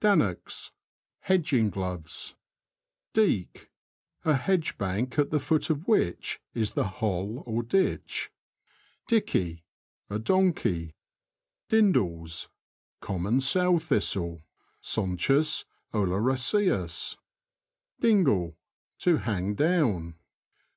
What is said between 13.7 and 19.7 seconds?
thistle [Sonchus oleraceus). Dingle.— To hang